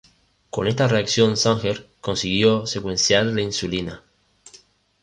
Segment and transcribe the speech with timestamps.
[0.49, 4.01] Con esta reacción Sanger consiguió secuenciar la insulina.